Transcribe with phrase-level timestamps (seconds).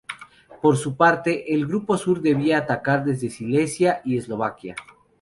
[0.63, 4.75] Por su parte, el Grupo Sur debía atacar desde Silesia y Eslovaquia.